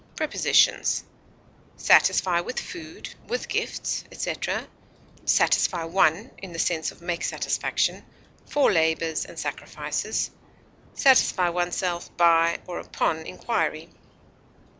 [0.15, 1.03] Prepositions:
[1.77, 4.67] Satisfy with food, with gifts, etc.;
[5.25, 8.03] satisfy one (in the sense of make satisfaction)
[8.47, 10.31] for labors and sacrifices;
[10.95, 13.91] satisfy oneself by or upon inquiry.